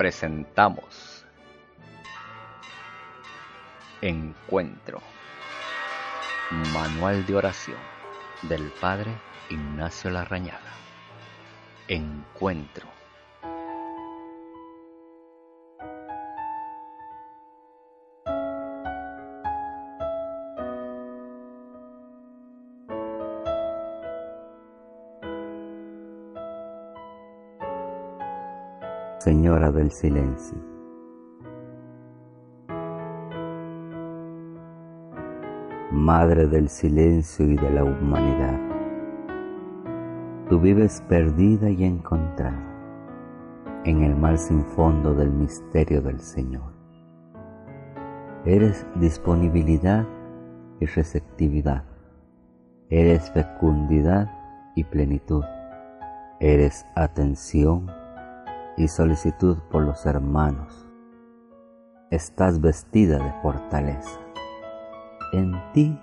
Presentamos 0.00 1.26
Encuentro. 4.00 5.02
Manual 6.72 7.26
de 7.26 7.34
oración 7.34 7.76
del 8.40 8.70
Padre 8.80 9.12
Ignacio 9.50 10.10
Larrañaga. 10.10 10.72
Encuentro. 11.86 12.99
Señora 29.20 29.70
del 29.70 29.90
Silencio. 29.90 30.56
Madre 35.90 36.46
del 36.46 36.70
silencio 36.70 37.44
y 37.44 37.54
de 37.54 37.70
la 37.70 37.84
humanidad, 37.84 38.58
tú 40.48 40.58
vives 40.58 41.04
perdida 41.06 41.68
y 41.68 41.84
encontrada 41.84 42.64
en 43.84 44.04
el 44.04 44.16
mar 44.16 44.38
sin 44.38 44.64
fondo 44.64 45.12
del 45.12 45.30
misterio 45.30 46.00
del 46.00 46.20
Señor. 46.20 46.72
Eres 48.46 48.86
disponibilidad 48.94 50.06
y 50.80 50.86
receptividad, 50.86 51.84
eres 52.88 53.30
fecundidad 53.32 54.30
y 54.74 54.84
plenitud, 54.84 55.44
eres 56.40 56.86
atención 56.96 57.99
y 58.80 58.88
solicitud 58.88 59.58
por 59.70 59.82
los 59.82 60.06
hermanos. 60.06 60.88
Estás 62.10 62.62
vestida 62.62 63.18
de 63.18 63.32
fortaleza. 63.42 64.18
En 65.34 65.52
ti 65.74 66.00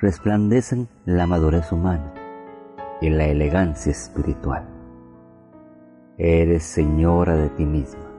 resplandecen 0.00 0.88
la 1.04 1.26
madurez 1.26 1.70
humana 1.72 2.14
y 3.02 3.10
la 3.10 3.26
elegancia 3.26 3.92
espiritual. 3.92 4.66
Eres 6.16 6.62
señora 6.62 7.36
de 7.36 7.50
ti 7.50 7.66
misma 7.66 8.10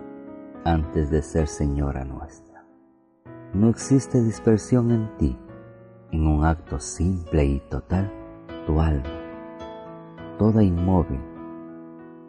antes 0.64 1.10
de 1.10 1.24
ser 1.24 1.48
señora 1.48 2.06
nuestra. 2.06 2.64
No 3.54 3.68
existe 3.70 4.22
dispersión 4.22 4.92
en 4.92 5.18
ti. 5.18 5.40
En 6.12 6.28
un 6.28 6.46
acto 6.46 6.80
simple 6.80 7.46
y 7.46 7.60
total, 7.70 8.10
tu 8.66 8.80
alma, 8.80 9.10
toda 10.38 10.64
inmóvil, 10.64 11.20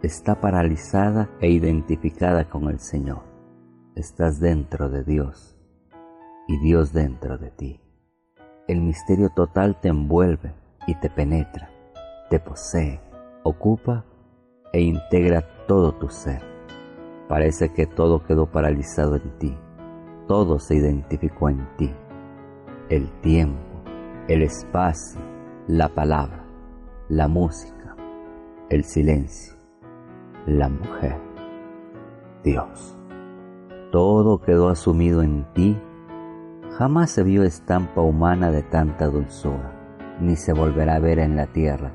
está 0.03 0.41
paralizada 0.41 1.29
e 1.41 1.51
identificada 1.51 2.49
con 2.49 2.69
el 2.69 2.79
Señor. 2.79 3.23
Estás 3.97 4.39
dentro 4.39 4.89
de 4.89 5.03
Dios 5.03 5.57
y 6.47 6.59
Dios 6.59 6.93
dentro 6.93 7.37
de 7.37 7.51
ti. 7.51 7.81
El 8.69 8.81
misterio 8.81 9.31
total 9.31 9.81
te 9.81 9.89
envuelve 9.89 10.55
y 10.87 10.95
te 10.95 11.11
penetra, 11.11 11.71
te 12.31 12.39
posee, 12.39 13.01
ocupa 13.43 14.05
e 14.73 14.81
integra 14.83 15.43
todo 15.67 15.93
tu 15.93 16.09
ser. 16.09 16.43
Parece 17.29 17.73
que 17.73 17.87
todo 17.87 18.23
quedó 18.23 18.47
paralizado 18.47 19.17
en 19.17 19.39
ti, 19.39 19.59
todo 20.29 20.61
se 20.61 20.77
identificó 20.77 21.49
en 21.49 21.67
ti. 21.77 21.93
El 22.89 23.11
tiempo, 23.21 23.83
el 24.29 24.43
espacio, 24.43 25.21
la 25.67 25.89
palabra, 25.89 26.45
la 27.09 27.27
música, 27.27 27.97
el 28.71 28.85
silencio 28.85 29.58
la 30.47 30.69
mujer, 30.69 31.17
Dios. 32.45 32.97
Todo 33.93 34.41
quedó 34.41 34.69
asumido 34.69 35.23
en 35.23 35.45
ti. 35.55 35.79
Jamás 36.77 37.11
se 37.11 37.23
vio 37.23 37.43
estampa 37.43 38.01
humana 38.01 38.51
de 38.51 38.63
tanta 38.63 39.07
dulzura, 39.07 39.73
ni 40.21 40.37
se 40.37 40.53
volverá 40.53 40.97
a 40.97 41.01
ver 41.01 41.19
en 41.19 41.37
la 41.37 41.47
tierra 41.47 41.93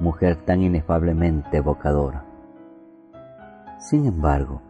mujer 0.00 0.36
tan 0.36 0.62
inefablemente 0.62 1.56
evocadora. 1.56 2.24
Sin 3.78 4.06
embargo, 4.06 4.62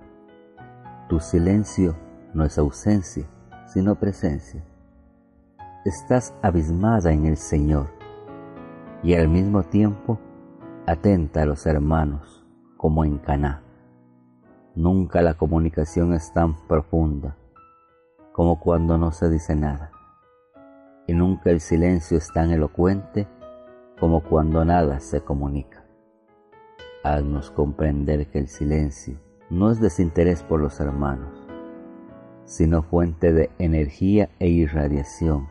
tu 1.09 1.21
silencio 1.21 1.97
no 2.34 2.45
es 2.45 2.59
ausencia, 2.59 3.27
sino 3.67 3.95
presencia. 3.95 4.62
Estás 5.84 6.34
abismada 6.43 7.12
en 7.12 7.27
el 7.27 7.37
Señor 7.37 7.89
y 9.03 9.15
al 9.15 9.28
mismo 9.28 9.62
tiempo 9.62 10.19
atenta 10.87 11.43
a 11.43 11.47
los 11.47 11.67
hermanos 11.67 12.38
como 12.78 13.05
en 13.05 13.19
Caná. 13.19 13.62
Nunca 14.75 15.21
la 15.21 15.34
comunicación 15.34 16.15
es 16.15 16.33
tan 16.33 16.66
profunda 16.66 17.37
como 18.33 18.61
cuando 18.61 18.97
no 18.97 19.11
se 19.11 19.28
dice 19.28 19.56
nada. 19.56 19.91
Y 21.09 21.12
nunca 21.12 21.50
el 21.50 21.61
silencio 21.61 22.16
es 22.16 22.33
tan 22.33 22.53
elocuente 22.53 23.27
como 23.99 24.22
cuando 24.22 24.65
nada 24.65 25.00
se 25.00 25.22
comunica. 25.22 25.84
Haznos 27.03 27.50
comprender 27.50 28.28
que 28.28 28.39
el 28.39 28.47
silencio 28.47 29.19
no 29.50 29.72
es 29.72 29.81
desinterés 29.81 30.45
por 30.45 30.60
los 30.60 30.78
hermanos, 30.78 31.49
sino 32.45 32.83
fuente 32.83 33.33
de 33.33 33.50
energía 33.59 34.31
e 34.39 34.47
irradiación. 34.49 35.49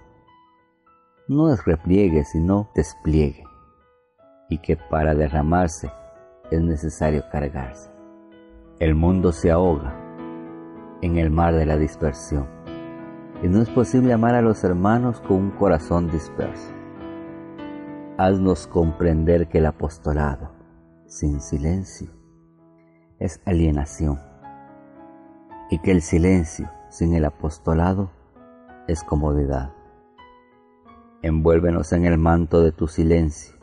No 1.27 1.51
es 1.51 1.65
repliegue, 1.65 2.23
sino 2.23 2.69
despliegue, 2.73 3.43
y 4.49 4.59
que 4.59 4.77
para 4.77 5.13
derramarse 5.13 5.91
es 6.51 6.61
necesario 6.61 7.23
cargarse. 7.31 7.91
El 8.79 8.95
mundo 8.95 9.31
se 9.31 9.51
ahoga 9.51 9.95
en 11.01 11.17
el 11.17 11.29
mar 11.29 11.55
de 11.55 11.65
la 11.65 11.77
dispersión 11.77 12.47
y 13.43 13.47
no 13.47 13.61
es 13.61 13.69
posible 13.69 14.13
amar 14.13 14.35
a 14.35 14.41
los 14.41 14.63
hermanos 14.63 15.19
con 15.21 15.37
un 15.37 15.51
corazón 15.51 16.09
disperso. 16.09 16.73
Haznos 18.17 18.65
comprender 18.67 19.47
que 19.47 19.59
el 19.59 19.67
apostolado 19.67 20.51
sin 21.05 21.39
silencio 21.39 22.09
es 23.19 23.41
alienación 23.45 24.19
y 25.69 25.79
que 25.79 25.91
el 25.91 26.01
silencio 26.01 26.69
sin 26.89 27.13
el 27.13 27.25
apostolado 27.25 28.11
es 28.87 29.03
comodidad. 29.03 29.73
Envuélvenos 31.21 31.91
en 31.93 32.05
el 32.05 32.17
manto 32.17 32.61
de 32.61 32.71
tu 32.71 32.87
silencio 32.87 33.56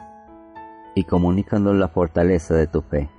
y 0.97 1.05
comunícanos 1.05 1.75
la 1.75 1.89
fortaleza 1.89 2.55
de 2.55 2.69
tu 2.69 2.81
fe, 2.81 3.11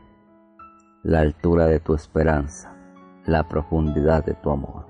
la 1.04 1.20
altura 1.20 1.66
de 1.66 1.80
tu 1.82 1.94
esperanza, 1.94 2.74
la 3.26 3.48
profundidad 3.50 4.24
de 4.24 4.34
tu 4.36 4.50
amor. 4.50 4.88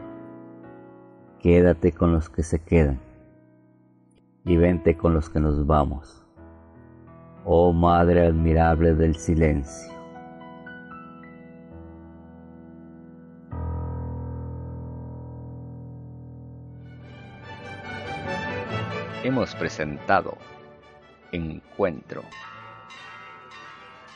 Quédate 1.39 1.91
con 1.91 2.11
los 2.11 2.29
que 2.29 2.43
se 2.43 2.59
quedan 2.63 2.99
y 4.45 4.55
vente 4.57 4.95
con 4.95 5.13
los 5.15 5.29
que 5.29 5.39
nos 5.39 5.65
vamos. 5.65 6.23
Oh 7.43 7.73
Madre 7.73 8.27
admirable 8.27 8.93
del 8.93 9.15
silencio. 9.15 9.93
Hemos 19.23 19.55
presentado 19.55 20.37
Encuentro 21.31 22.21